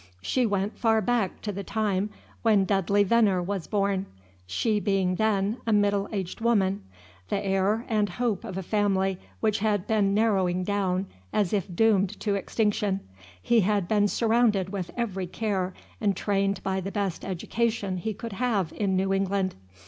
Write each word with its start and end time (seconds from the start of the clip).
She 0.23 0.47
went 0.47 0.79
far 0.79 0.99
back 0.99 1.43
to 1.43 1.51
the 1.51 1.63
time 1.63 2.09
when 2.41 2.65
Dudley 2.65 3.03
Venner 3.03 3.39
was 3.39 3.67
born, 3.67 4.07
she 4.47 4.79
being 4.79 5.13
then 5.17 5.57
a 5.67 5.71
middle 5.71 6.09
aged 6.11 6.41
woman. 6.41 6.81
The 7.29 7.37
heir 7.45 7.85
and 7.87 8.09
hope 8.09 8.43
of 8.43 8.57
a 8.57 8.63
family 8.63 9.19
which 9.41 9.59
had 9.59 9.85
been 9.85 10.15
narrowing 10.15 10.63
down 10.63 11.05
as 11.31 11.53
if 11.53 11.75
doomed 11.75 12.19
to 12.21 12.33
extinction, 12.33 13.01
he 13.39 13.59
had 13.59 13.87
been 13.87 14.07
surrounded 14.07 14.69
with 14.69 14.89
every 14.97 15.27
care 15.27 15.71
and 16.01 16.17
trained 16.17 16.63
by 16.63 16.81
the 16.81 16.91
best 16.91 17.23
education 17.23 17.97
he 17.97 18.15
could 18.15 18.33
have 18.33 18.73
in 18.73 18.95
New 18.95 19.13
England. 19.13 19.53